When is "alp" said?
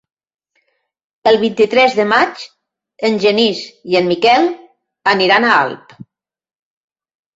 5.67-5.95